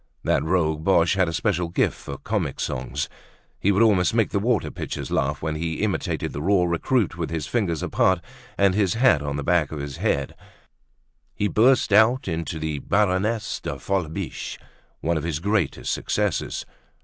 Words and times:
That 0.23 0.43
rogue 0.43 0.83
Boche 0.83 1.13
had 1.13 1.29
a 1.29 1.31
special 1.31 1.67
gift 1.69 1.93
for 1.95 2.17
comic 2.17 2.59
songs. 2.59 3.07
He 3.59 3.71
would 3.71 3.83
almost 3.83 4.15
make 4.15 4.31
the 4.31 4.39
water 4.39 4.71
pitchers 4.71 5.11
laugh 5.11 5.43
when 5.43 5.53
he 5.53 5.75
imitated 5.75 6.33
the 6.33 6.41
raw 6.41 6.63
recruit 6.63 7.19
with 7.19 7.29
his 7.29 7.45
fingers 7.45 7.83
apart 7.83 8.19
and 8.57 8.73
his 8.73 8.95
hat 8.95 9.21
on 9.21 9.35
the 9.35 9.43
back 9.43 9.71
of 9.71 9.77
his 9.77 9.97
head. 9.97 10.29
Directly 10.31 10.45
after 10.49 10.71
"The 10.71 10.89
Volcano 11.19 11.35
of 11.35 11.35
Love," 11.35 11.35
he 11.35 11.47
burst 11.47 11.93
out 11.93 12.27
into 12.27 12.57
"The 12.59 12.79
Baroness 12.79 13.59
de 13.61 13.77
Follebiche," 13.77 14.57
one 15.01 15.17
of 15.17 15.23
his 15.23 15.39
greatest 15.39 15.93
successes. 15.93 16.65